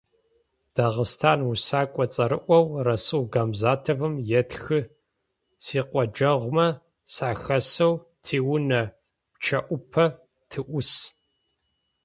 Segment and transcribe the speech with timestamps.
[0.75, 4.79] Дагъыстан усэкӏо цӏэрыӀоу Расул Гамзатовым етхы:
[5.63, 6.67] «Сикъоджэгъумэ
[7.13, 7.93] сахэсэу
[8.23, 8.81] тиунэ
[9.33, 10.05] пчъэӏупэ
[10.49, 10.91] тыӏус».